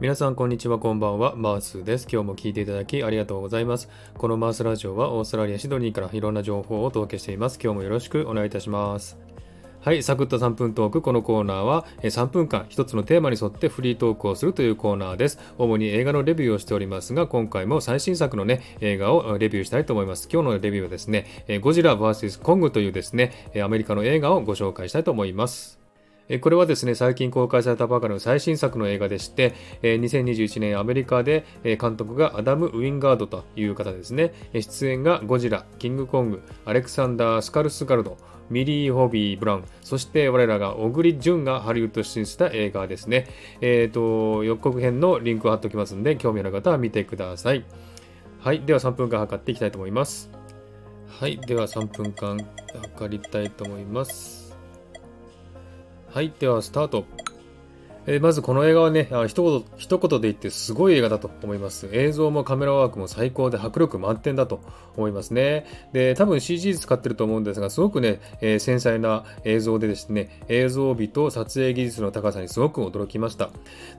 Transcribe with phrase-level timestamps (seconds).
[0.00, 9.18] 皆さんこんにちはこんばんはマースです今日も聞いていただきありがとうございますこのマースラジオはオーストラリアシドニーからいろんな情報をお届けしています今日もよろしくお願いいたします
[9.80, 11.02] はい、サクッと3分トーク。
[11.02, 15.38] このコーナーは3分間1つのテーマに沿ってフリートークをするというコーナーです。
[15.56, 20.28] 主に映画のレビューをしておりますが、今回も最新作のね、映画をレビューしたいと思います。
[20.30, 21.26] 今日のレビューはですね、
[21.60, 25.77] ゴジラ VS コングというですね、アメリカの映画をご紹介したいと思います。
[26.40, 31.44] これはですね、最近公開されたばかりの最新作の映画でして、2021年アメリカで
[31.80, 34.32] 監督がアダム・ウィンガードという方ですね。
[34.52, 38.18] 出演がゴジラ、キングコング、アレクサンダー・スカルスガルド、
[38.50, 43.26] ミリー・ホビー・ブラウン、そして我らが小栗旬がハリウッド出演した映画ですね。
[43.60, 47.64] えっ、ー、と、予告編のリンクを貼っておきますので、興味ある方は見てください。
[48.40, 50.30] はい、では3分間測っていきたいと思います。
[51.08, 52.38] はい、では3分間
[52.82, 54.47] 測りたいと思います。
[56.10, 57.04] はい、ではスタート。
[58.10, 61.90] えまずこの映画はね、あ一言、一言で言ってすごい映画だと思います。
[61.92, 64.62] 映像もカメラワークも最高で迫力満点だと
[64.96, 65.66] 思いますね。
[65.92, 73.50] で、多分 CG 使ってると思うんですが、すごくね、えー、繊細な映像でですね、映像美と撮影技術の高さにすごく驚きました。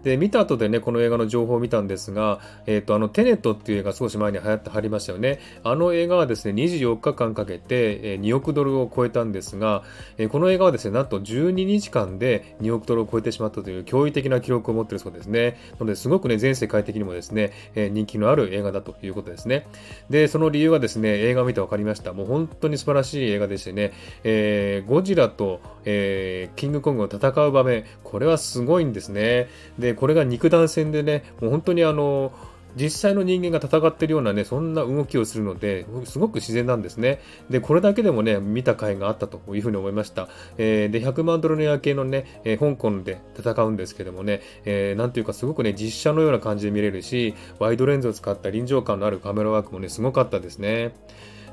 [0.01, 5.39] で、見た後でね、この映画の情報を見たんですが、えっ、ー、と、あの、テネットっていう映画少し前に流行ってはりましたよね。
[5.63, 9.83] あの映画はですね、24日間かけて、え2億ドルを超えたんですが、
[10.17, 15.57] えこの映画はですね、なんと12日間で2億ドルを超えてしまったという驚驚異的な記録を持っているそうですね。
[15.73, 19.67] なので、すごくね、全世界的にもですね、えー、人気のある映画だということですね。
[20.09, 22.13] で、その理由はですね、映画を見て分かりました。
[22.13, 23.91] もう本当に素晴らしい映画でしてね、
[24.23, 29.47] えー、ゴジラと、えー、キングコングを戦う場面、これはすごいんですね。
[29.77, 32.31] で、これが肉弾戦でね、もう本当にあの、
[32.75, 37.21] 実際の人間が戦ってるようなね、そんな動きをするので、すごく自然なんですね。
[37.49, 40.29] で、これだけでもね、見た回があったというふうに思いました。
[40.57, 50.93] えー、で、100万ドルの夜景のね、えー、香港で戦うんですけどもね、えー、なんていうかすごくね、実写のような感じで見れるし、ワイドレンズを使った臨場感のあるカメラワークもね、すごかったですね。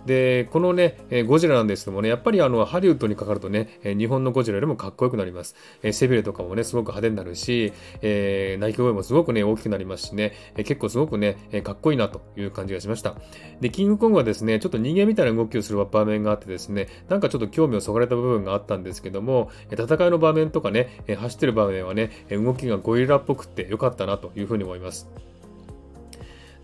[0.06, 0.96] で、このね、
[1.26, 5.56] ゴジラなんですけどもね、やっぱりあの、ハリウッドにかかるとね、日本のゴジラよりもかっこよくなります。
[5.82, 7.72] え背びれとかもね、すごく派手になるし、
[8.02, 13.16] えー、鳴き声もすごくね、大きくなりますしね、結構すごくね、かっこいいなという感じがしました。
[13.60, 25.10] で、キングコングはですね、ちょっと人間みたいな動きをする場面があってですね、なんかちょっと興味をそがれた部分があったんですけども、戦いの場面とかね、走ってる場面はね、動きがゴリラっぽくって良かったなというふうに思います。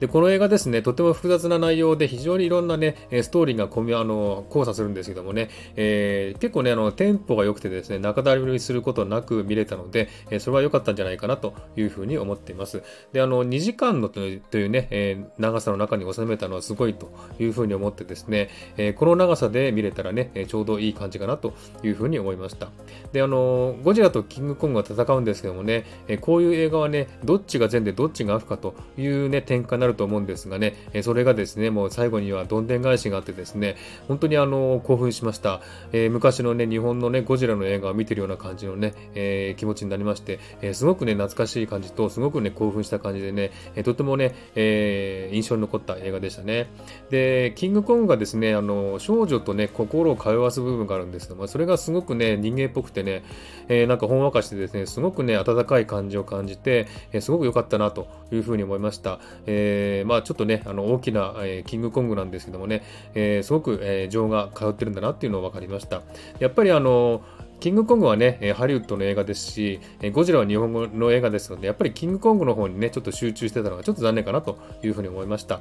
[0.02, 12.82] で、この映画ですね、とても複雑な内容で非常にいろんなね、ストーリーが込み、あの、交差するんですけどもね、えー、結構ね、あの、テンポが良くてですね、中だるみすることなく見れたので、えそれは良かったんじゃないかなというふうに思っています。
[13.12, 17.08] で、あの、2時間のというね、え、長さの中に収めたのはすごいと
[17.38, 21.54] いうふうに思ってですね、え、この長さで見れたらね、ちょうどいい感じかなと
[21.84, 22.70] いうふうに思いました。
[23.12, 33.76] で、あの、ゴジラとキングコングが戦うんですけどもね、えこういう映画はね、どっちが善でどっちが悪かというね、展開になるると思うんですがね、えそれがですね、もう最後にはどんでん返しがあってですね、
[34.08, 35.60] 本当にあの、興奮しました。
[35.92, 46.70] えー、昔のね、日本のね、ゴジラの映画を見てるような感じのね、えー、気持ちになりまして、え、すごくね、懐かしい感じと、すごくね、興奮した感じでね、えとてもね、え印象に残った映画でしたね。
[47.10, 53.24] で、キングコングがですね、あの、少女とね、心を通わす部分があるんですけども、それがすごくね、人間っぽくてね、
[53.68, 59.20] えなんかほんわかしてですね、すごくね、温かい感じを感じて、えすごく良かったなというふうに思いました。
[59.46, 62.82] えまあちょっとね、あの大きな、えー、キングコングなんですけどもね、
[63.14, 66.02] えー、すごく、えー、情が通ってるんだなっていうのが分かりました。
[66.38, 67.22] やっぱりあの
[67.62, 69.78] キングコングはね、ハリウッドの映画ですし、
[70.12, 75.60] ゴジラは日本語の映画ですので、やっぱりキングコングの方にね、ちょっと集中してたのがちょっと残念かなというふうに思いました。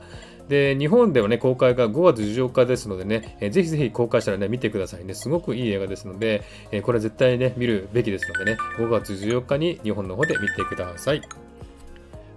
[0.49, 5.13] で、日本ではね、公開が5月14日ですのでね、ぜひぜひ公開したらね、見てくださいね。
[5.13, 6.41] すごくいい映画ですので、
[6.81, 11.21] これは絶対ね、見るべきですのでね、5月14日に日本の方で見てください。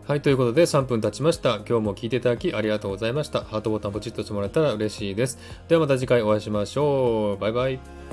[0.06, 1.56] はい、ということで3分経ちました。
[1.66, 3.42] 今日も聞いていただきありがとうございました。
[3.42, 5.38] ハートボタンポチッとしてもらえたら嬉しいです。
[5.66, 7.40] ではまた次回お会いしましょう。
[7.40, 8.03] バイバイ。